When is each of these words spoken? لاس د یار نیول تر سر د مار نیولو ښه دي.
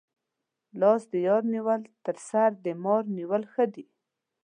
لاس 0.79 1.01
د 1.11 1.13
یار 1.27 1.43
نیول 1.53 1.81
تر 2.05 2.17
سر 2.29 2.49
د 2.65 2.67
مار 2.83 3.03
نیولو 3.17 3.47
ښه 3.53 3.65
دي. 3.73 3.85